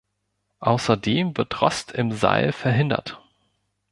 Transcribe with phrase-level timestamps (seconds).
[0.61, 3.21] Außerdem wird Rost im Seil verhindert.